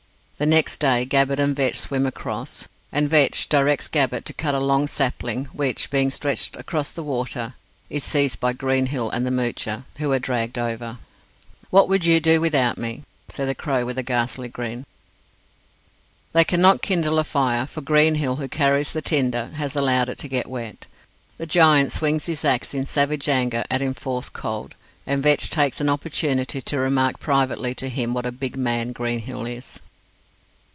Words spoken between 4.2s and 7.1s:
to cut a long sapling, which, being stretched across the